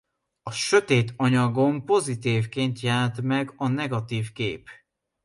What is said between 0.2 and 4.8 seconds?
A sötét anyagon pozitívként jelent meg a negatív kép.